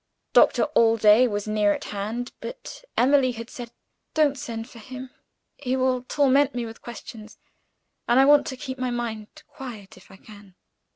[0.33, 3.71] Doctor Allday was near at hand but Emily had said,
[4.15, 5.11] "Don't send for him;
[5.57, 7.37] he will torment me with questions
[8.07, 10.55] and I want to keep my mind quiet, if I can."